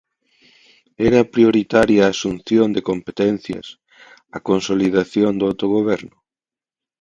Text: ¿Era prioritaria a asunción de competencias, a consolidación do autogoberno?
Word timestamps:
¿Era 1.07 1.23
prioritaria 1.33 2.01
a 2.07 2.11
asunción 2.15 2.67
de 2.75 2.81
competencias, 2.91 3.65
a 4.37 4.39
consolidación 4.49 5.31
do 5.37 5.45
autogoberno? 5.51 6.15